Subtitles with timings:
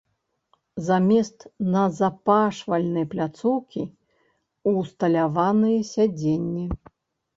[0.85, 1.39] Замест
[1.75, 3.83] назапашвальнай пляцоўкі
[4.75, 6.65] ўсталяваныя сядзенні.